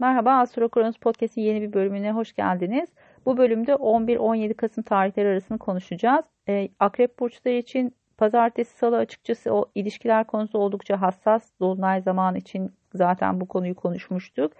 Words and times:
Merhaba 0.00 0.32
Astro 0.32 0.68
Kronos 0.68 0.96
Podcast'in 0.96 1.42
yeni 1.42 1.62
bir 1.62 1.72
bölümüne 1.72 2.12
hoş 2.12 2.32
geldiniz. 2.32 2.88
Bu 3.26 3.36
bölümde 3.36 3.72
11-17 3.72 4.54
Kasım 4.54 4.84
tarihleri 4.84 5.28
arasını 5.28 5.58
konuşacağız. 5.58 6.24
Ee, 6.48 6.68
Akrep 6.80 7.18
burçları 7.18 7.54
için 7.54 7.94
pazartesi 8.18 8.78
salı 8.78 8.96
açıkçası 8.96 9.54
o 9.54 9.64
ilişkiler 9.74 10.26
konusu 10.26 10.58
oldukça 10.58 11.00
hassas. 11.00 11.50
Dolunay 11.60 12.02
zaman 12.02 12.34
için 12.34 12.72
zaten 12.94 13.40
bu 13.40 13.48
konuyu 13.48 13.74
konuşmuştuk. 13.74 14.52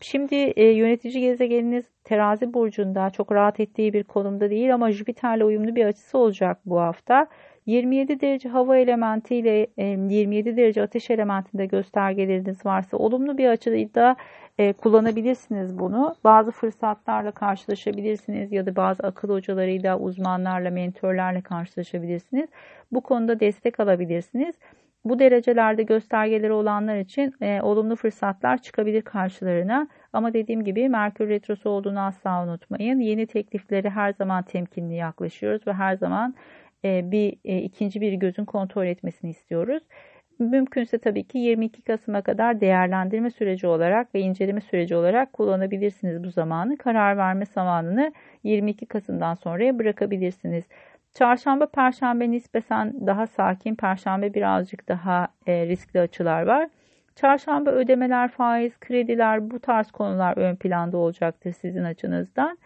Şimdi 0.00 0.34
e, 0.34 0.64
yönetici 0.64 1.20
gezegeniniz 1.20 1.84
terazi 2.04 2.54
burcunda 2.54 3.10
çok 3.10 3.32
rahat 3.32 3.60
ettiği 3.60 3.92
bir 3.92 4.04
konumda 4.04 4.50
değil 4.50 4.74
ama 4.74 4.92
Jüpiter'le 4.92 5.44
uyumlu 5.44 5.76
bir 5.76 5.84
açısı 5.84 6.18
olacak 6.18 6.58
bu 6.66 6.80
hafta. 6.80 7.26
27 7.66 8.20
derece 8.20 8.48
hava 8.48 8.76
elementi 8.76 9.36
ile 9.36 9.66
27 9.76 10.56
derece 10.56 10.82
ateş 10.82 11.10
elementinde 11.10 11.66
göstergeleriniz 11.66 12.66
varsa 12.66 12.96
olumlu 12.96 13.38
bir 13.38 13.48
açıda 13.48 14.16
e, 14.58 14.72
kullanabilirsiniz 14.72 15.78
bunu. 15.78 16.14
Bazı 16.24 16.50
fırsatlarla 16.50 17.30
karşılaşabilirsiniz 17.30 18.52
ya 18.52 18.66
da 18.66 18.76
bazı 18.76 19.02
akıl 19.02 19.28
hocalarıyla, 19.28 19.98
uzmanlarla, 19.98 20.70
mentörlerle 20.70 21.40
karşılaşabilirsiniz. 21.42 22.48
Bu 22.92 23.00
konuda 23.00 23.40
destek 23.40 23.80
alabilirsiniz. 23.80 24.54
Bu 25.04 25.18
derecelerde 25.18 25.82
göstergeleri 25.82 26.52
olanlar 26.52 26.96
için 26.96 27.34
e, 27.40 27.60
olumlu 27.62 27.96
fırsatlar 27.96 28.58
çıkabilir 28.58 29.02
karşılarına. 29.02 29.88
Ama 30.12 30.32
dediğim 30.32 30.64
gibi 30.64 30.88
Merkür 30.88 31.28
Retrosu 31.28 31.70
olduğunu 31.70 32.00
asla 32.00 32.44
unutmayın. 32.44 33.00
Yeni 33.00 33.26
teklifleri 33.26 33.90
her 33.90 34.12
zaman 34.12 34.42
temkinli 34.42 34.94
yaklaşıyoruz 34.94 35.66
ve 35.66 35.72
her 35.72 35.96
zaman 35.96 36.34
e, 36.84 37.10
bir 37.10 37.36
e, 37.44 37.58
ikinci 37.58 38.00
bir 38.00 38.12
gözün 38.12 38.44
kontrol 38.44 38.86
etmesini 38.86 39.30
istiyoruz. 39.30 39.82
Mümkünse 40.38 40.98
tabii 40.98 41.24
ki 41.24 41.38
22 41.38 41.82
Kasım'a 41.82 42.22
kadar 42.22 42.60
değerlendirme 42.60 43.30
süreci 43.30 43.66
olarak 43.66 44.14
ve 44.14 44.20
inceleme 44.20 44.60
süreci 44.60 44.96
olarak 44.96 45.32
kullanabilirsiniz 45.32 46.24
bu 46.24 46.30
zamanı. 46.30 46.76
Karar 46.76 47.16
verme 47.16 47.46
zamanını 47.46 48.12
22 48.42 48.86
Kasım'dan 48.86 49.34
sonraya 49.34 49.78
bırakabilirsiniz. 49.78 50.64
Çarşamba, 51.14 51.66
perşembe 51.66 52.30
nispeten 52.30 53.06
daha 53.06 53.26
sakin, 53.26 53.74
perşembe 53.74 54.34
birazcık 54.34 54.88
daha 54.88 55.28
e, 55.46 55.66
riskli 55.66 56.00
açılar 56.00 56.42
var. 56.42 56.68
Çarşamba 57.16 57.70
ödemeler, 57.70 58.28
faiz, 58.28 58.78
krediler 58.78 59.50
bu 59.50 59.60
tarz 59.60 59.90
konular 59.90 60.36
ön 60.36 60.56
planda 60.56 60.96
olacaktır 60.96 61.52
sizin 61.52 61.84
açınızdan. 61.84 62.58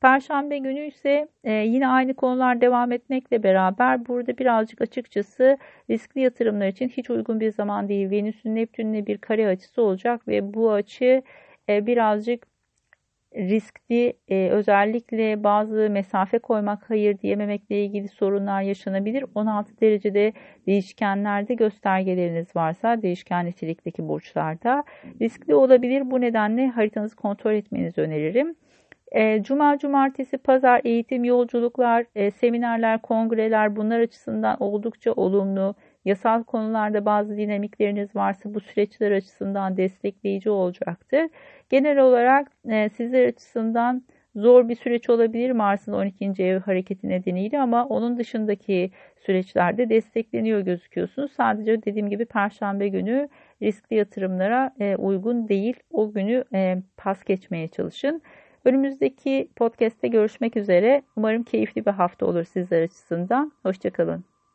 Perşembe 0.00 0.58
günü 0.58 0.86
ise 0.86 1.28
e, 1.44 1.52
yine 1.52 1.88
aynı 1.88 2.14
konular 2.14 2.60
devam 2.60 2.92
etmekle 2.92 3.42
beraber 3.42 4.06
burada 4.06 4.38
birazcık 4.38 4.80
açıkçası 4.80 5.58
riskli 5.90 6.20
yatırımlar 6.20 6.68
için 6.68 6.88
hiç 6.88 7.10
uygun 7.10 7.40
bir 7.40 7.52
zaman 7.52 7.88
değil. 7.88 8.10
Venüs'ün 8.10 8.54
Neptün'le 8.54 9.06
bir 9.06 9.18
kare 9.18 9.48
açısı 9.48 9.82
olacak 9.82 10.28
ve 10.28 10.54
bu 10.54 10.72
açı 10.72 11.22
e, 11.68 11.86
birazcık 11.86 12.46
riskli 13.34 14.12
e, 14.28 14.48
özellikle 14.48 15.44
bazı 15.44 15.90
mesafe 15.90 16.38
koymak 16.38 16.90
hayır 16.90 17.18
diyememekle 17.18 17.84
ilgili 17.84 18.08
sorunlar 18.08 18.62
yaşanabilir. 18.62 19.24
16 19.34 19.80
derecede 19.80 20.32
değişkenlerde 20.66 21.54
göstergeleriniz 21.54 22.56
varsa 22.56 23.02
değişken 23.02 23.46
nitelikteki 23.46 24.08
burçlarda 24.08 24.84
riskli 25.20 25.54
olabilir. 25.54 26.10
Bu 26.10 26.20
nedenle 26.20 26.68
haritanızı 26.68 27.16
kontrol 27.16 27.52
etmenizi 27.52 28.00
öneririm. 28.00 28.56
E, 29.12 29.42
Cuma, 29.42 29.78
cumartesi, 29.78 30.38
pazar 30.38 30.80
eğitim, 30.84 31.24
yolculuklar, 31.24 32.06
e, 32.14 32.30
seminerler, 32.30 33.02
kongreler 33.02 33.76
bunlar 33.76 34.00
açısından 34.00 34.62
oldukça 34.62 35.12
olumlu. 35.12 35.74
Yasal 36.04 36.42
konularda 36.44 37.04
bazı 37.04 37.36
dinamikleriniz 37.36 38.16
varsa 38.16 38.54
bu 38.54 38.60
süreçler 38.60 39.12
açısından 39.12 39.76
destekleyici 39.76 40.50
olacaktır. 40.50 41.20
Genel 41.70 41.98
olarak 41.98 42.52
e, 42.68 42.88
sizler 42.88 43.26
açısından 43.26 44.02
zor 44.34 44.68
bir 44.68 44.74
süreç 44.74 45.10
olabilir 45.10 45.50
Mars'ın 45.50 45.92
12. 45.92 46.42
ev 46.42 46.58
hareketi 46.60 47.08
nedeniyle 47.08 47.60
ama 47.60 47.86
onun 47.86 48.18
dışındaki 48.18 48.90
süreçlerde 49.20 49.88
destekleniyor 49.88 50.60
gözüküyorsunuz. 50.60 51.32
Sadece 51.32 51.82
dediğim 51.82 52.10
gibi 52.10 52.24
Perşembe 52.26 52.88
günü 52.88 53.28
riskli 53.62 53.96
yatırımlara 53.96 54.72
uygun 54.98 55.48
değil. 55.48 55.76
O 55.90 56.12
günü 56.12 56.44
pas 56.96 57.24
geçmeye 57.24 57.68
çalışın. 57.68 58.22
Önümüzdeki 58.64 59.48
podcast'te 59.56 60.08
görüşmek 60.08 60.56
üzere. 60.56 61.02
Umarım 61.16 61.42
keyifli 61.42 61.86
bir 61.86 61.90
hafta 61.90 62.26
olur 62.26 62.44
sizler 62.44 62.82
açısından. 62.82 63.52
Hoşçakalın. 63.62 64.29